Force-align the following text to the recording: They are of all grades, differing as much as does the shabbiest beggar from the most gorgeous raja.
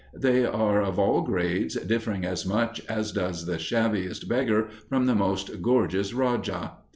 They 0.15 0.47
are 0.47 0.81
of 0.81 0.97
all 0.97 1.21
grades, 1.21 1.75
differing 1.75 2.25
as 2.25 2.43
much 2.43 2.81
as 2.89 3.11
does 3.11 3.45
the 3.45 3.59
shabbiest 3.59 4.27
beggar 4.27 4.67
from 4.89 5.05
the 5.05 5.13
most 5.13 5.61
gorgeous 5.61 6.11
raja. 6.11 6.71